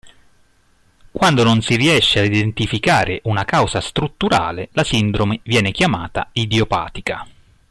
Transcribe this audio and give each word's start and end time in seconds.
Quando 1.11 1.43
non 1.43 1.61
si 1.61 1.75
riesce 1.75 2.17
ad 2.17 2.25
identificare 2.25 3.21
una 3.25 3.45
causa 3.45 3.79
strutturale, 3.81 4.69
la 4.71 4.83
sindrome 4.83 5.41
viene 5.43 5.69
chiamata 5.71 6.29
idiopatica. 6.31 7.27